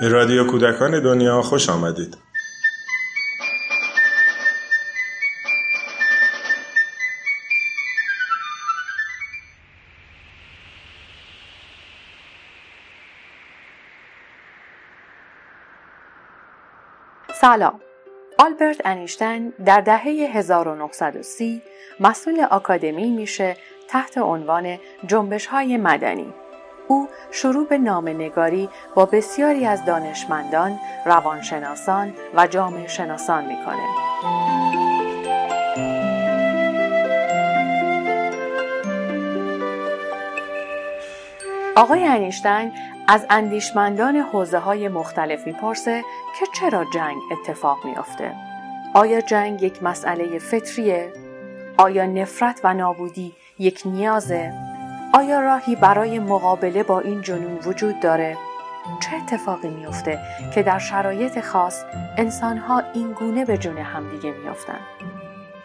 [0.00, 2.16] به رادیو کودکان دنیا خوش آمدید.
[17.40, 17.80] سلام
[18.38, 21.62] آلبرت انیشتین در دهه 1930
[22.00, 23.56] مسئول آکادمی میشه
[23.88, 26.34] تحت عنوان جنبش های مدنی
[26.90, 27.78] او شروع به
[28.14, 33.82] نگاری با بسیاری از دانشمندان، روانشناسان و جامعه شناسان می‌کنه.
[41.76, 42.72] آقای انیشتین
[43.08, 46.04] از اندیشمندان حوزه های مختلف می‌پرسه
[46.38, 48.34] که چرا جنگ اتفاق میافته؟
[48.94, 51.12] آیا جنگ یک مسئله فطریه؟
[51.76, 54.69] آیا نفرت و نابودی یک نیازه؟
[55.12, 58.36] آیا راهی برای مقابله با این جنون وجود داره؟
[59.00, 60.18] چه اتفاقی میافته
[60.54, 61.84] که در شرایط خاص
[62.16, 64.80] انسانها این گونه به جون همدیگه میافتند؟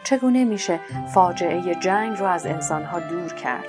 [0.04, 0.80] چگونه میشه
[1.14, 3.66] فاجعه جنگ رو از انسانها دور کرد؟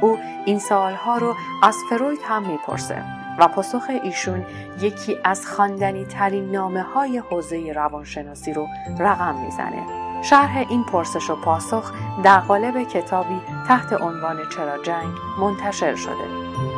[0.00, 3.04] او این سوالها رو از فروید هم می‌پرسه
[3.38, 4.46] و پاسخ ایشون
[4.80, 11.36] یکی از خواندنی ترین نامه های حوزه روانشناسی رو رقم می‌زنه شرح این پرسش و
[11.36, 16.69] پاسخ در قالب کتابی تحت عنوان چرا جنگ منتشر شده.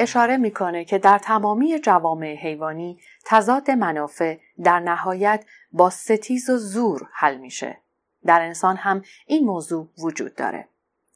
[0.00, 7.08] اشاره می‌کنه که در تمامی جوامع حیوانی تضاد منافع در نهایت با ستیز و زور
[7.12, 7.80] حل میشه.
[8.26, 10.68] در انسان هم این موضوع وجود داره.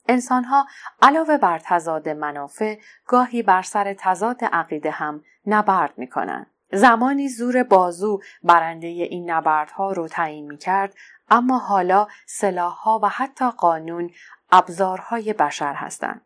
[0.09, 0.67] انسانها
[1.03, 6.47] علاوه بر تضاد منافع گاهی بر سر تضاد عقیده هم نبرد می‌کنن.
[6.73, 10.95] زمانی زور بازو برنده این نبردها رو تعیین می کرد
[11.31, 14.11] اما حالا سلاحها و حتی قانون
[14.53, 16.21] ابزارهای بشر هستند.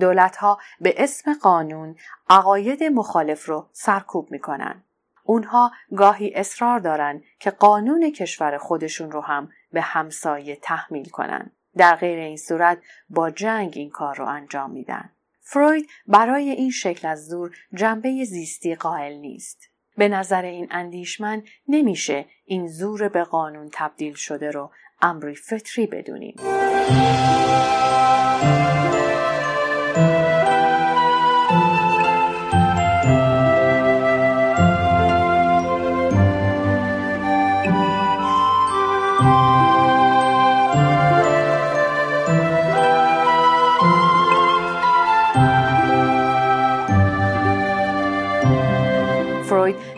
[0.00, 1.96] دولتها به اسم قانون
[2.28, 4.82] عقاید مخالف رو سرکوب می‌کنن.
[5.24, 11.50] اونها گاهی اصرار دارن که قانون کشور خودشون رو هم به همسایه تحمیل کنن.
[11.76, 12.78] در غیر این صورت
[13.10, 15.10] با جنگ این کار رو انجام میدن.
[15.40, 19.70] فروید برای این شکل از زور جنبه زیستی قائل نیست.
[19.96, 24.70] به نظر این اندیشمن نمیشه این زور به قانون تبدیل شده رو
[25.02, 26.34] امری فطری بدونیم.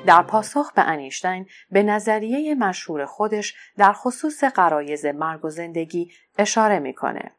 [0.06, 6.78] در پاسخ به انیشتین به نظریه مشهور خودش در خصوص قرایز مرگ و زندگی اشاره
[6.78, 7.32] می‌کنه.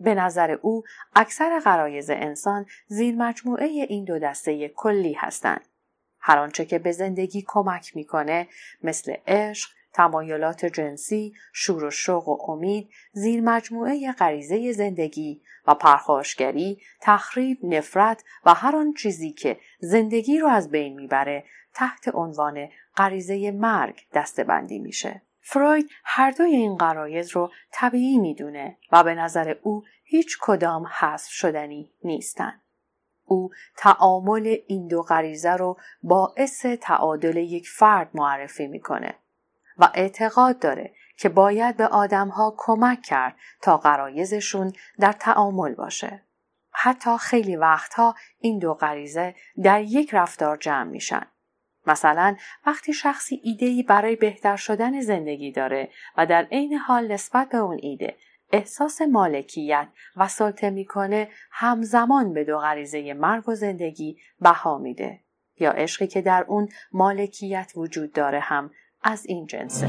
[0.00, 0.82] به نظر او
[1.14, 5.68] اکثر قرایز انسان زیر مجموعه این دو دسته کلی هستند.
[6.20, 8.48] هر آنچه که به زندگی کمک می‌کنه
[8.82, 16.80] مثل عشق، تمایلات جنسی، شور و شوق و امید زیر مجموعه غریزه زندگی و پرخاشگری،
[17.00, 23.50] تخریب، نفرت و هر آن چیزی که زندگی رو از بین می‌بره تحت عنوان غریزه
[23.50, 25.22] مرگ دستبندی میشه.
[25.40, 31.30] فروید هر دوی این قرایز رو طبیعی می‌دونه و به نظر او هیچ کدام حذف
[31.30, 32.60] شدنی نیستن.
[33.24, 39.14] او تعامل این دو غریزه رو باعث تعادل یک فرد معرفی می‌کنه
[39.78, 46.22] و اعتقاد داره که باید به آدمها کمک کرد تا قرایزشون در تعامل باشه.
[46.70, 49.34] حتی خیلی وقتها این دو غریزه
[49.64, 51.26] در یک رفتار جمع میشن.
[51.86, 57.58] مثلا وقتی شخصی ایدهی برای بهتر شدن زندگی داره و در عین حال نسبت به
[57.58, 58.16] اون ایده
[58.52, 65.20] احساس مالکیت و سلطه می‌کنه همزمان به دو غریزه مرگ و زندگی بها میده.
[65.60, 68.70] یا عشقی که در اون مالکیت وجود داره هم
[69.02, 69.88] از این جنسه.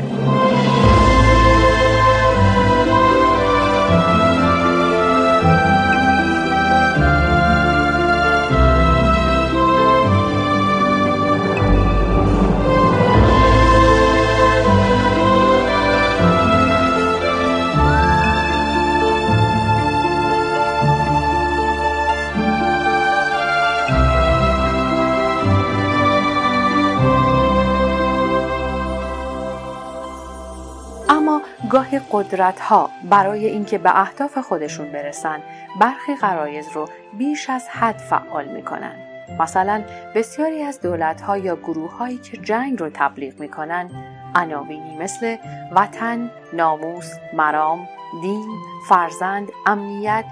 [32.14, 35.40] قدرت ها برای اینکه به اهداف خودشون برسن
[35.80, 38.96] برخی قرایز رو بیش از حد فعال می‌کنن
[39.40, 39.84] مثلا
[40.16, 43.90] بسیاری از دولتها یا گروه هایی که جنگ رو تبلیغ می کنن
[44.36, 45.36] عناوینی مثل
[45.72, 47.88] وطن، ناموس، مرام،
[48.22, 48.50] دین،
[48.90, 50.26] فرزند، امنیت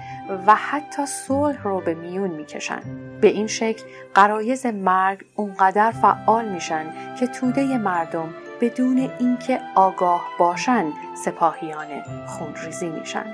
[0.46, 2.80] و حتی صلح رو به میون می‌کشن.
[3.20, 3.84] به این شکل
[4.14, 6.84] قرایز مرگ اونقدر فعال میشن
[7.20, 13.26] که توده مردم بدون اینکه آگاه باشن سپاهیان خونریزی میشن.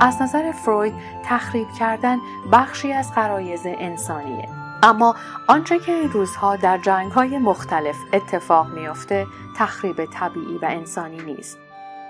[0.00, 0.94] از نظر فروید
[1.24, 2.18] تخریب کردن
[2.52, 9.26] بخشی از قرایز انسانیه اما آنچه که این روزها در جنگ های مختلف اتفاق میافته
[9.56, 11.58] تخریب طبیعی و انسانی نیست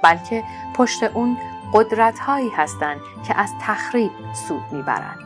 [0.03, 1.37] بلکه پشت اون
[1.73, 4.11] قدرت هایی هستند که از تخریب
[4.49, 5.19] سود می‌برند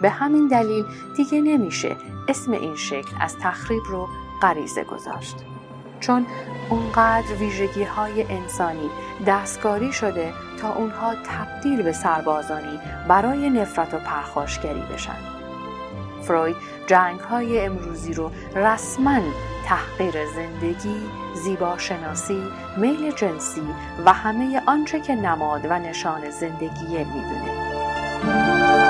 [0.00, 0.84] به همین دلیل
[1.16, 1.96] دیگه نمیشه
[2.28, 4.08] اسم این شکل از تخریب رو
[4.42, 5.36] غریزه گذاشت
[6.00, 6.26] چون
[6.70, 8.90] اونقدر ویژگی های انسانی
[9.26, 15.43] دستکاری شده تا اونها تبدیل به سربازانی برای نفرت و پرخاشگری بشن.
[16.26, 16.56] فروید
[16.86, 19.20] جنگ های امروزی رو رسما
[19.66, 21.00] تحقیر زندگی،
[21.34, 22.42] زیبا شناسی،
[22.76, 23.62] میل جنسی
[24.06, 28.83] و همه آنچه که نماد و نشان زندگیه می‌دونه.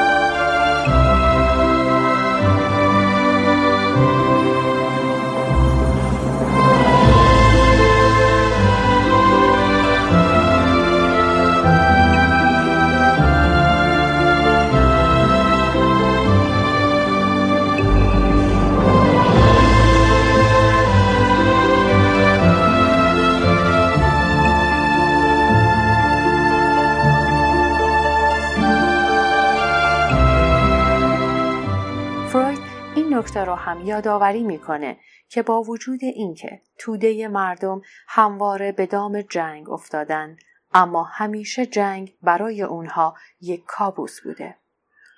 [33.14, 34.96] نکته رو هم یادآوری می‌کنه
[35.28, 40.37] که با وجود اینکه توده مردم همواره به دام جنگ افتادن
[40.75, 44.56] اما همیشه جنگ برای اونها یک کابوس بوده.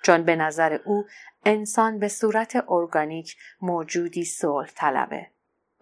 [0.03, 1.05] چون به نظر او
[1.45, 5.27] انسان به صورت ارگانیک موجودی صلح طلبه.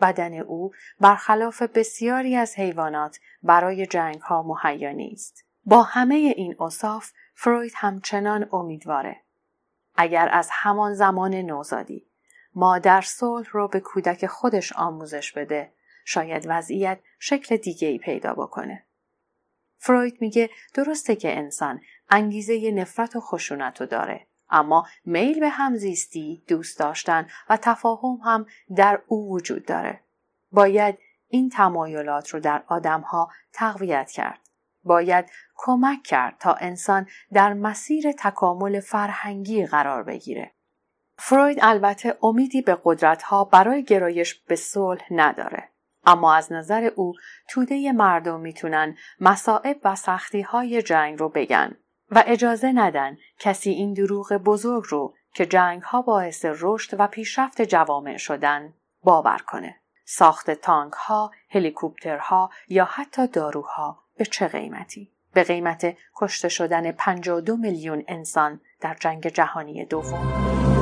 [0.01, 5.45] بدن او برخلاف بسیاری از حیوانات برای جنگ ها مهیا نیست.
[5.65, 9.24] با همه این اصاف فروید همچنان امیدواره.
[9.97, 12.07] اگر از همان زمان نوزادی
[12.55, 15.73] مادر صلح رو به کودک خودش آموزش بده
[16.05, 18.85] شاید وضعیت شکل دیگه ای پیدا بکنه.
[19.77, 26.43] فروید میگه درسته که انسان انگیزه نفرت و خشونت رو داره اما میل به همزیستی،
[26.47, 28.45] دوست داشتن و تفاهم هم
[28.75, 29.99] در او وجود داره.
[30.51, 30.97] باید
[31.27, 34.39] این تمایلات رو در آدمها تقویت کرد.
[34.85, 40.51] باید کمک کرد تا انسان در مسیر تکامل فرهنگی قرار بگیره.
[41.17, 45.69] فروید البته امیدی به قدرتها برای گرایش به صلح نداره.
[46.05, 47.13] اما از نظر او
[47.49, 51.77] توده مردم می‌تونن مصائب و سختی های جنگ رو بگن
[52.11, 57.61] و اجازه ندن کسی این دروغ بزرگ رو که جنگ ها باعث رشد و پیشرفت
[57.61, 58.73] جوامع شدن
[59.03, 59.81] باور کنه.
[60.05, 67.57] ساخت تانک ها، هلیکوپترها یا حتی داروها به چه قیمتی؟ به قیمت کشته شدن 52
[67.57, 70.74] میلیون انسان در جنگ جهانی دوم.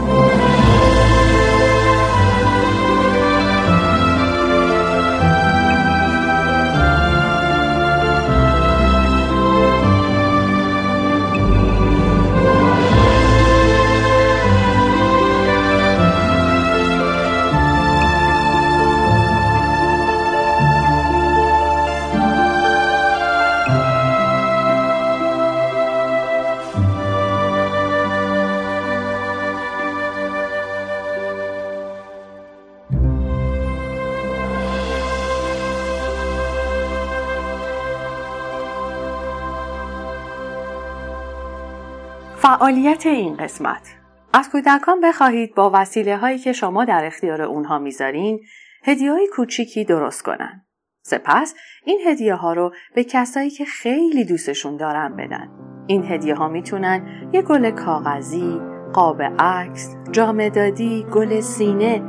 [42.53, 43.95] فعالیت این قسمت
[44.33, 48.39] از کودکان بخواهید با وسیله هایی که شما در اختیار اونها می‌ذارین
[48.83, 50.65] هدیه های کوچیکی درست کنن.
[51.05, 51.55] سپس
[51.85, 55.49] این هدیه ها رو به کسایی که خیلی دوستشون دارن بدن.
[55.87, 58.61] این هدیه ها می‌تونن یه گل کاغذی،
[58.93, 62.01] قاب عکس، جامدادی، گل سینه،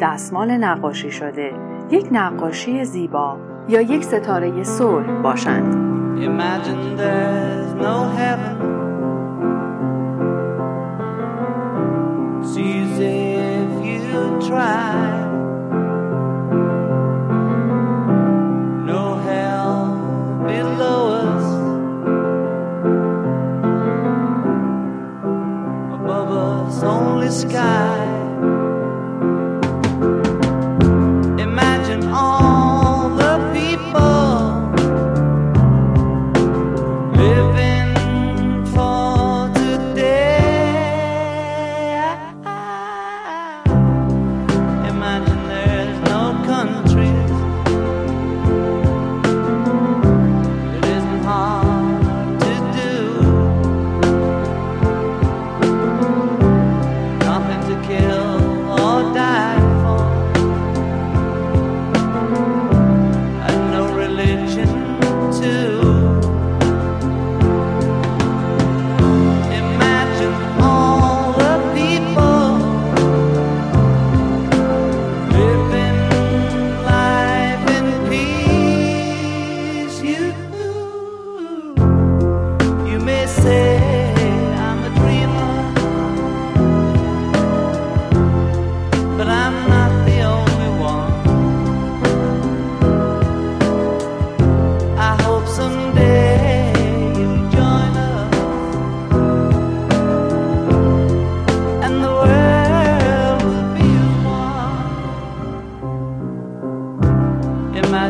[0.00, 1.52] دستمال نقاشی شده،
[1.90, 3.38] یک نقاشی زیبا
[3.68, 5.74] یا یک ستاره صلح باشند.
[14.50, 15.09] Try.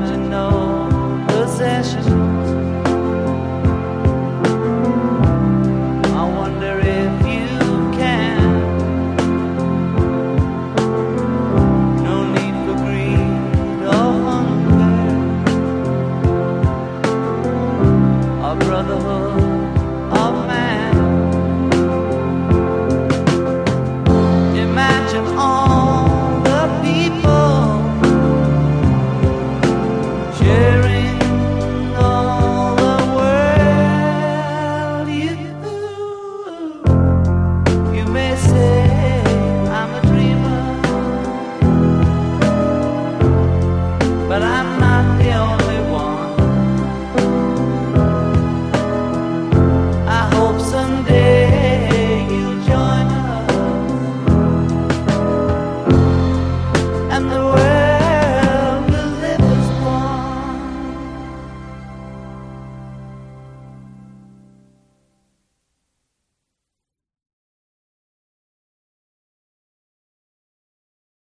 [0.00, 2.09] marginal possession